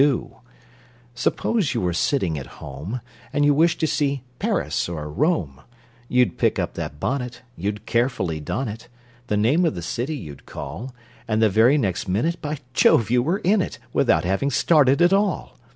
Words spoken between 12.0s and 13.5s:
minute By Jove, you were